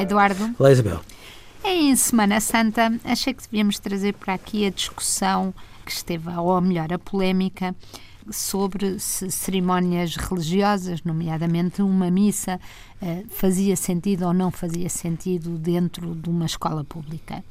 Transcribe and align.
Olá, 0.00 0.02
Eduardo. 0.02 0.54
Olá, 0.58 0.72
Isabel. 0.72 1.00
Em 1.62 1.94
Semana 1.94 2.40
Santa, 2.40 2.90
achei 3.04 3.34
que 3.34 3.42
devíamos 3.42 3.78
trazer 3.78 4.14
para 4.14 4.32
aqui 4.32 4.64
a 4.64 4.70
discussão 4.70 5.52
que 5.84 5.92
esteve, 5.92 6.30
ou 6.30 6.58
melhor, 6.58 6.90
a 6.90 6.98
polémica 6.98 7.76
sobre 8.30 8.98
se 8.98 9.30
cerimónias 9.30 10.16
religiosas, 10.16 11.02
nomeadamente 11.02 11.82
uma 11.82 12.10
missa, 12.10 12.58
eh, 13.02 13.24
fazia 13.28 13.76
sentido 13.76 14.26
ou 14.26 14.32
não 14.32 14.50
fazia 14.50 14.88
sentido 14.88 15.58
dentro 15.58 16.14
de 16.14 16.30
uma 16.30 16.46
escola 16.46 16.82
pública. 16.82 17.44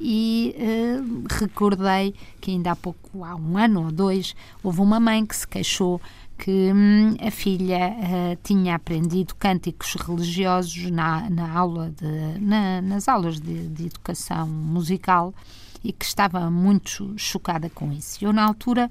E 0.00 0.54
eh, 0.56 1.00
recordei 1.40 2.14
que 2.40 2.52
ainda 2.52 2.72
há 2.72 2.76
pouco, 2.76 3.24
há 3.24 3.34
um 3.34 3.58
ano 3.58 3.86
ou 3.86 3.92
dois, 3.92 4.34
houve 4.62 4.80
uma 4.80 5.00
mãe 5.00 5.26
que 5.26 5.36
se 5.36 5.46
queixou 5.46 6.00
que 6.38 6.72
hum, 6.72 7.16
a 7.20 7.30
filha 7.32 7.90
uh, 7.90 8.38
tinha 8.44 8.76
aprendido 8.76 9.34
cânticos 9.34 9.94
religiosos 9.94 10.88
na, 10.90 11.28
na 11.28 11.52
aula 11.52 11.90
de, 11.90 12.38
na, 12.38 12.80
nas 12.80 13.08
aulas 13.08 13.40
de, 13.40 13.68
de, 13.68 13.86
educação 13.86 14.46
musical 14.46 15.34
e 15.82 15.92
que 15.92 16.04
estava 16.04 16.48
muito 16.48 17.12
chocada 17.18 17.68
com 17.68 17.92
isso. 17.92 18.24
Eu, 18.24 18.32
na 18.32 18.44
altura, 18.44 18.88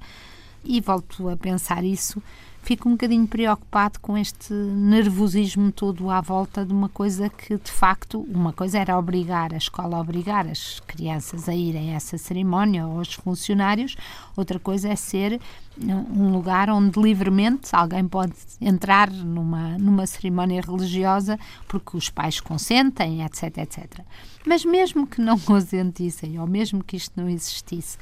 e 0.62 0.78
volto 0.80 1.28
a 1.30 1.36
pensar 1.38 1.84
isso, 1.84 2.22
fico 2.68 2.86
um 2.86 2.92
bocadinho 2.92 3.26
preocupado 3.26 3.98
com 3.98 4.18
este 4.18 4.52
nervosismo 4.52 5.72
todo 5.72 6.10
à 6.10 6.20
volta 6.20 6.66
de 6.66 6.70
uma 6.70 6.90
coisa 6.90 7.30
que, 7.30 7.56
de 7.56 7.70
facto, 7.70 8.20
uma 8.28 8.52
coisa 8.52 8.78
era 8.78 8.98
obrigar 8.98 9.54
a 9.54 9.56
escola 9.56 9.96
a 9.96 10.00
obrigar 10.02 10.46
as 10.46 10.78
crianças 10.80 11.48
a 11.48 11.54
irem 11.54 11.92
a 11.92 11.96
essa 11.96 12.18
cerimónia 12.18 12.86
ou 12.86 12.98
os 12.98 13.14
funcionários, 13.14 13.96
outra 14.36 14.58
coisa 14.58 14.86
é 14.86 14.96
ser 14.96 15.40
um 15.82 16.30
lugar 16.30 16.68
onde 16.68 17.00
livremente 17.00 17.70
alguém 17.72 18.06
pode 18.06 18.34
entrar 18.60 19.10
numa, 19.10 19.78
numa 19.78 20.06
cerimónia 20.06 20.60
religiosa 20.60 21.38
porque 21.66 21.96
os 21.96 22.10
pais 22.10 22.38
consentem, 22.38 23.24
etc, 23.24 23.44
etc. 23.56 24.00
Mas 24.46 24.62
mesmo 24.62 25.06
que 25.06 25.22
não 25.22 25.38
consentissem, 25.40 26.38
ou 26.38 26.46
mesmo 26.46 26.84
que 26.84 26.98
isto 26.98 27.18
não 27.18 27.30
existisse, 27.30 27.96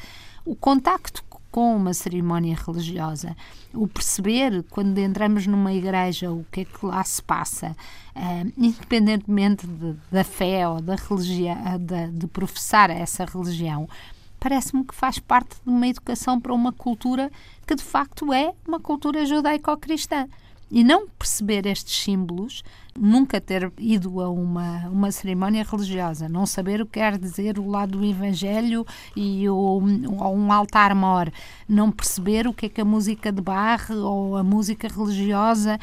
o 0.47 0.55
contacto 0.55 1.25
com 1.57 1.75
uma 1.75 1.95
cerimónia 1.95 2.55
religiosa, 2.55 3.35
o 3.73 3.89
perceber 3.89 4.62
quando 4.69 4.99
entramos 4.99 5.47
numa 5.47 5.73
igreja 5.73 6.31
o 6.31 6.45
que 6.53 6.61
é 6.61 6.65
que 6.67 6.85
lá 6.85 7.03
se 7.03 7.23
passa, 7.23 7.75
uh, 8.15 8.53
independentemente 8.59 9.67
de, 9.67 9.97
da 10.12 10.23
fé 10.23 10.69
ou 10.69 10.83
da 10.83 10.97
religião, 10.97 11.57
de, 11.81 12.09
de 12.09 12.27
professar 12.27 12.91
essa 12.91 13.25
religião, 13.25 13.89
parece-me 14.39 14.84
que 14.84 14.95
faz 14.95 15.19
parte 15.19 15.57
de 15.65 15.71
uma 15.71 15.89
educação 15.89 16.39
para 16.39 16.53
uma 16.53 16.73
cultura 16.73 17.33
que 17.67 17.75
de 17.75 17.83
facto 17.83 18.34
é 18.34 18.53
uma 18.69 18.79
cultura 18.79 19.25
judaico-cristã 19.25 20.29
e 20.70 20.83
não 20.83 21.06
perceber 21.09 21.67
estes 21.67 21.97
símbolos, 22.03 22.64
nunca 22.98 23.41
ter 23.41 23.70
ido 23.78 24.20
a 24.20 24.28
uma, 24.31 24.89
uma 24.89 25.12
cerimónia 25.12 25.62
religiosa, 25.62 26.28
não 26.28 26.47
saber 26.47 26.81
o 26.81 26.86
que 26.86 26.98
quer 26.98 27.19
dizer 27.19 27.59
o 27.59 27.69
lado 27.69 27.98
do 27.98 28.05
Evangelho 28.05 28.84
e 29.14 29.48
o, 29.48 29.78
um 29.78 30.53
altar-mor, 30.53 31.31
não 31.69 31.92
perceber 31.92 32.48
o 32.48 32.53
que 32.53 32.67
é 32.67 32.69
que 32.69 32.81
a 32.81 32.84
música 32.84 33.31
de 33.31 33.41
Bach 33.41 33.91
ou 33.91 34.37
a 34.37 34.42
música 34.42 34.89
religiosa, 34.89 35.78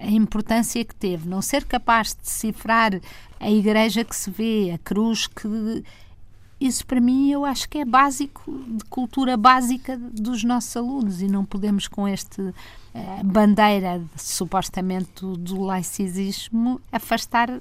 a 0.00 0.10
importância 0.10 0.84
que 0.84 0.94
teve, 0.94 1.28
não 1.28 1.42
ser 1.42 1.64
capaz 1.64 2.14
de 2.14 2.22
decifrar 2.22 2.98
a 3.40 3.50
igreja 3.50 4.04
que 4.04 4.16
se 4.16 4.30
vê, 4.30 4.70
a 4.72 4.78
cruz 4.78 5.26
que 5.26 5.82
isso 6.66 6.86
para 6.86 7.00
mim 7.00 7.30
eu 7.30 7.44
acho 7.44 7.68
que 7.68 7.78
é 7.78 7.84
básico, 7.84 8.50
de 8.66 8.84
cultura 8.84 9.36
básica 9.36 9.96
dos 9.96 10.42
nossos 10.42 10.76
alunos 10.76 11.20
e 11.20 11.28
não 11.28 11.44
podemos 11.44 11.86
com 11.86 12.08
este 12.08 12.40
uh, 12.40 12.54
bandeira 13.24 13.98
de, 13.98 14.22
supostamente 14.22 15.24
do, 15.24 15.62
laicismo 15.62 16.80
afastar 16.90 17.50
eh, 17.50 17.60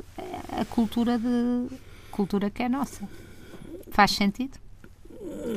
a 0.62 0.66
cultura 0.66 1.18
de 1.18 1.68
cultura 2.12 2.50
que 2.50 2.64
é 2.64 2.70
nossa. 2.70 3.08
Faz 3.92 4.12
sentido? 4.12 4.58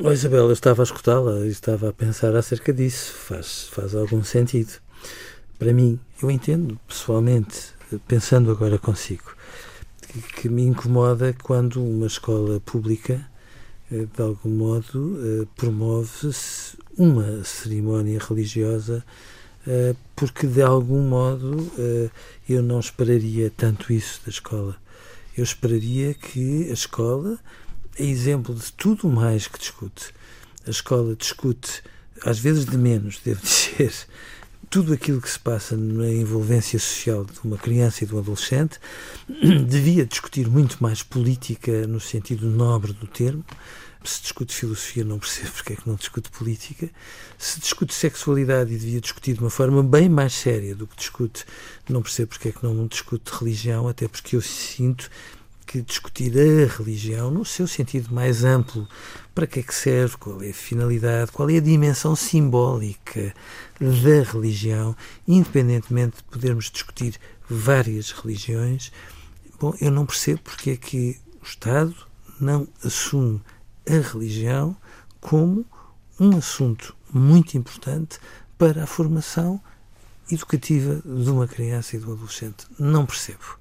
Oh, 0.03 0.11
Isabel, 0.11 0.45
eu 0.45 0.53
estava 0.53 0.81
a 0.81 0.85
escutá-la 0.85 1.45
e 1.45 1.49
estava 1.49 1.89
a 1.89 1.93
pensar 1.93 2.35
acerca 2.35 2.73
disso. 2.73 3.13
Faz, 3.13 3.67
faz 3.71 3.95
algum 3.95 4.23
sentido. 4.23 4.73
Para 5.57 5.73
mim, 5.73 5.99
eu 6.21 6.29
entendo 6.29 6.79
pessoalmente, 6.87 7.73
pensando 8.07 8.51
agora 8.51 8.77
consigo, 8.77 9.35
que, 10.01 10.21
que 10.21 10.49
me 10.49 10.63
incomoda 10.63 11.35
quando 11.43 11.83
uma 11.83 12.07
escola 12.07 12.59
pública 12.59 13.13
eh, 13.13 13.36
de 13.89 14.21
algum 14.21 14.49
modo, 14.49 15.17
eh, 15.23 15.47
promove-se 15.55 16.77
uma 16.97 17.43
cerimónia 17.43 18.19
religiosa, 18.19 19.03
eh, 19.65 19.95
porque 20.15 20.45
de 20.45 20.61
algum 20.61 21.01
modo 21.01 21.57
eu 22.49 22.61
não 22.61 22.79
esperaria 22.79 23.51
tanto 23.55 23.93
isso 23.93 24.21
da 24.25 24.29
escola. 24.29 24.75
Eu 25.37 25.43
esperaria 25.43 26.13
que 26.13 26.69
a 26.69 26.73
escola 26.73 27.39
é 27.97 28.03
exemplo 28.03 28.55
de 28.55 28.71
tudo 28.73 29.07
mais 29.07 29.47
que 29.47 29.59
discute. 29.59 30.13
A 30.65 30.69
escola 30.69 31.15
discute, 31.15 31.83
às 32.25 32.39
vezes 32.39 32.65
de 32.65 32.77
menos, 32.77 33.19
devo 33.23 33.41
dizer, 33.41 33.93
tudo 34.69 34.93
aquilo 34.93 35.21
que 35.21 35.29
se 35.29 35.39
passa 35.39 35.77
na 35.77 36.09
envolvência 36.09 36.77
social 36.77 37.23
de 37.23 37.39
uma 37.43 37.57
criança 37.57 38.03
e 38.03 38.07
de 38.07 38.13
um 38.13 38.19
adolescente 38.19 38.79
devia 39.67 40.05
discutir 40.05 40.47
muito 40.47 40.81
mais 40.81 41.01
política 41.01 41.87
no 41.87 41.99
sentido 41.99 42.47
nobre 42.49 42.93
do 42.93 43.07
termo. 43.07 43.45
Se 44.03 44.21
discute 44.21 44.55
filosofia, 44.55 45.03
não 45.03 45.19
percebo 45.19 45.51
porque 45.51 45.73
é 45.73 45.75
que 45.75 45.87
não 45.87 45.95
discute 45.95 46.29
política. 46.29 46.89
Se 47.37 47.59
discute 47.59 47.93
sexualidade 47.93 48.73
e 48.73 48.77
devia 48.77 49.01
discutir 49.01 49.33
de 49.33 49.41
uma 49.41 49.49
forma 49.49 49.83
bem 49.83 50.07
mais 50.07 50.33
séria 50.33 50.73
do 50.73 50.87
que 50.87 50.95
discute, 50.95 51.45
não 51.89 52.01
percebo 52.01 52.29
porque 52.29 52.49
é 52.49 52.51
que 52.53 52.63
não 52.63 52.87
discute 52.87 53.29
religião, 53.33 53.87
até 53.87 54.07
porque 54.07 54.37
eu 54.37 54.41
sinto 54.41 55.09
que 55.67 55.81
discutir 55.81 56.33
a 56.37 56.77
religião 56.77 57.29
no 57.29 57.43
seu 57.43 57.67
sentido 57.67 58.13
mais 58.13 58.45
amplo, 58.45 58.87
para 59.35 59.45
que 59.45 59.59
é 59.59 59.63
que 59.63 59.75
serve, 59.75 60.15
qual 60.17 60.41
é 60.41 60.49
a 60.49 60.53
finalidade, 60.53 61.31
qual 61.31 61.49
é 61.49 61.57
a 61.57 61.61
dimensão 61.61 62.15
simbólica 62.15 63.33
da 63.79 64.31
religião, 64.31 64.95
independentemente 65.27 66.17
de 66.17 66.23
podermos 66.23 66.71
discutir 66.71 67.19
várias 67.49 68.11
religiões, 68.11 68.91
bom, 69.59 69.75
eu 69.81 69.91
não 69.91 70.05
percebo 70.05 70.39
porque 70.43 70.71
é 70.71 70.77
que 70.77 71.19
o 71.41 71.45
Estado 71.45 71.93
não 72.39 72.67
assume 72.83 73.41
a 73.87 74.13
religião 74.13 74.75
como 75.19 75.65
um 76.19 76.37
assunto 76.37 76.95
muito 77.13 77.57
importante 77.57 78.19
para 78.57 78.83
a 78.83 78.87
formação 78.87 79.61
educativa 80.31 81.01
de 81.05 81.29
uma 81.29 81.47
criança 81.47 81.95
e 81.95 81.99
de 81.99 82.05
um 82.05 82.13
adolescente. 82.13 82.65
Não 82.79 83.05
percebo. 83.05 83.59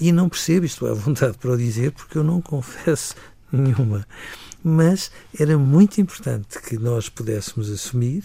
E 0.00 0.12
não 0.12 0.28
percebo, 0.28 0.66
isto 0.66 0.86
à 0.86 0.92
vontade 0.92 1.38
para 1.38 1.52
o 1.52 1.56
dizer, 1.56 1.92
porque 1.92 2.18
eu 2.18 2.24
não 2.24 2.40
confesso 2.40 3.14
nenhuma. 3.50 4.06
Mas 4.62 5.10
era 5.38 5.56
muito 5.56 6.00
importante 6.00 6.60
que 6.60 6.76
nós 6.76 7.08
pudéssemos 7.08 7.70
assumir 7.70 8.24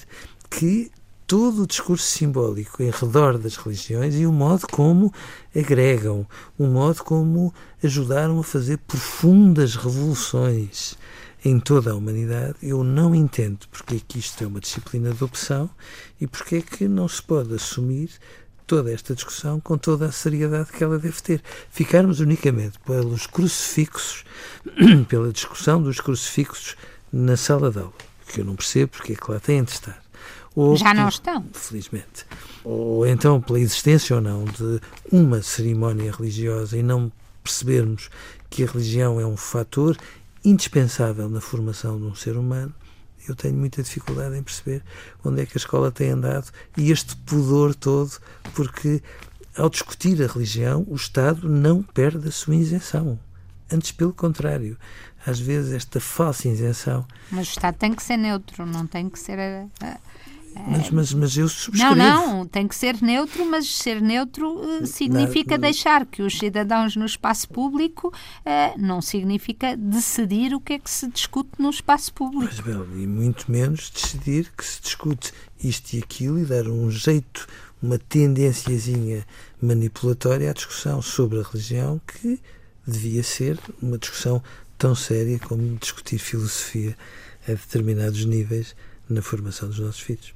que 0.50 0.92
todo 1.32 1.64
o 1.64 1.68
discurso 1.68 2.04
simbólico 2.04 2.84
em 2.84 2.90
redor 2.90 3.38
das 3.38 3.56
religiões 3.56 4.16
e 4.16 4.26
o 4.26 4.34
modo 4.34 4.68
como 4.68 5.14
agregam, 5.56 6.28
o 6.58 6.66
modo 6.66 7.04
como 7.06 7.54
ajudaram 7.82 8.38
a 8.38 8.44
fazer 8.44 8.80
profundas 8.80 9.76
revoluções 9.76 10.98
em 11.46 11.58
toda 11.58 11.92
a 11.92 11.96
humanidade, 11.96 12.56
eu 12.62 12.84
não 12.84 13.16
entendo 13.16 13.66
porque 13.72 13.96
é 13.96 14.00
que 14.06 14.20
isto 14.20 14.44
é 14.44 14.48
uma 14.48 14.60
disciplina 14.60 15.14
de 15.14 15.24
opção 15.24 15.70
e 16.20 16.28
porque 16.28 16.58
é 16.58 16.62
que 16.62 16.88
não 16.88 17.08
se 17.08 17.24
pode 17.24 17.54
assumir 17.56 18.12
toda 18.66 18.92
esta 18.92 19.14
discussão 19.14 19.60
com 19.60 19.78
toda 19.78 20.06
a 20.06 20.12
seriedade 20.12 20.72
que 20.72 20.84
ela 20.84 20.98
deve 20.98 21.22
ter. 21.22 21.42
Ficarmos 21.70 22.20
unicamente 22.20 22.80
pelos 22.86 23.28
crucifixos, 23.28 24.24
pela 25.08 25.32
discussão 25.32 25.82
dos 25.82 26.00
crucifixos 26.00 26.76
na 27.12 27.36
sala 27.36 27.72
de 27.72 27.80
aula, 27.80 27.94
que 28.28 28.42
eu 28.42 28.46
não 28.46 28.56
percebo 28.56 28.92
porque 28.94 29.14
é 29.14 29.16
que 29.16 29.32
lá 29.32 29.40
têm 29.40 29.64
de 29.64 29.72
estar. 29.72 30.02
Ou 30.56 30.76
Já 30.76 30.94
não 30.94 31.08
estão. 31.08 31.46
Felizmente. 31.54 32.26
Ou 32.64 33.06
então 33.08 33.42
pela 33.42 33.60
existência 33.60 34.16
ou 34.16 34.22
não 34.22 34.44
de 34.46 34.80
uma 35.12 35.42
cerimónia 35.42 36.12
religiosa 36.12 36.78
e 36.78 36.84
não 36.84 37.12
percebermos 37.44 38.10
que 38.50 38.64
a 38.64 38.68
religião 38.68 39.20
é 39.20 39.26
um 39.26 39.38
fator 39.38 39.98
indispensável 40.44 41.30
na 41.30 41.40
formação 41.40 41.98
de 41.98 42.06
um 42.06 42.16
ser 42.16 42.36
humano, 42.36 42.74
eu 43.28 43.36
tenho 43.36 43.56
muita 43.56 43.84
dificuldade 43.84 44.38
em 44.38 44.44
perceber 44.44 44.84
onde 45.24 45.42
é 45.42 45.46
que 45.46 45.54
a 45.56 45.60
escola 45.60 45.92
tem 45.92 46.10
andado 46.10 46.50
e 46.78 46.92
este 46.92 47.16
pudor 47.18 47.76
todo, 47.76 48.12
porque 48.54 49.02
ao 49.56 49.70
discutir 49.70 50.22
a 50.24 50.28
religião, 50.28 50.86
o 50.88 50.96
Estado 50.96 51.50
não 51.50 51.84
perde 51.84 52.28
a 52.28 52.32
sua 52.32 52.56
isenção. 52.56 53.20
Antes, 53.72 53.92
pelo 53.92 54.14
contrário, 54.14 54.78
às 55.26 55.40
vezes 55.40 55.74
esta 55.74 56.00
falsa 56.00 56.48
isenção. 56.48 57.06
Mas 57.32 57.48
o 57.48 57.52
Estado 57.52 57.76
tem 57.76 57.94
que 57.94 58.04
ser 58.04 58.18
neutro, 58.18 58.66
não 58.66 58.88
tem 58.88 59.10
que 59.10 59.20
ser 59.20 59.38
mas, 60.68 60.90
mas, 60.90 61.14
mas 61.14 61.38
eu 61.38 61.48
subscrevo. 61.48 61.96
Não, 61.96 62.40
não, 62.40 62.46
tem 62.46 62.68
que 62.68 62.76
ser 62.76 63.02
neutro, 63.02 63.46
mas 63.46 63.74
ser 63.74 64.02
neutro 64.02 64.60
uh, 64.60 64.86
significa 64.86 65.56
não, 65.56 65.62
deixar 65.62 66.06
que 66.06 66.22
os 66.22 66.38
cidadãos 66.38 66.96
no 66.96 67.06
espaço 67.06 67.50
público 67.50 68.08
uh, 68.10 68.80
não 68.80 69.02
significa 69.02 69.76
decidir 69.76 70.54
o 70.54 70.60
que 70.60 70.74
é 70.74 70.80
que 70.80 70.90
se 70.90 71.08
discute 71.08 71.52
no 71.58 71.70
espaço 71.70 72.14
público. 72.14 72.46
Mas, 72.46 72.60
bem, 72.60 73.04
e 73.04 73.08
muito 73.08 73.52
menos 73.52 73.90
decidir 73.90 74.52
que 74.56 74.66
se 74.66 74.82
discute 74.82 75.34
isto 75.64 75.94
e 75.94 76.00
aquilo 76.00 76.40
e 76.40 76.46
dar 76.46 76.68
um 76.68 76.90
jeito, 76.92 77.48
uma 77.82 77.98
tendênciazinha 77.98 79.26
manipulatória 79.62 80.50
à 80.50 80.54
discussão 80.54 81.02
sobre 81.02 81.40
a 81.40 81.44
religião 81.44 82.00
que 82.06 82.40
devia 82.86 83.24
ser 83.24 83.60
uma 83.82 83.98
discussão 83.98 84.44
tão 84.78 84.96
séria 84.96 85.40
como 85.40 85.78
discutir 85.78 86.18
filosofia 86.18 86.98
a 87.48 87.52
determinados 87.52 88.26
níveis 88.26 88.76
na 89.12 89.22
formação 89.22 89.70
dos 89.70 89.80
nossos 89.80 90.02
filhos. 90.02 90.34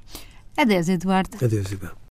Adeus, 0.56 0.88
Eduardo. 0.88 1.36
Adeus, 1.44 1.66
Isabel. 1.66 2.05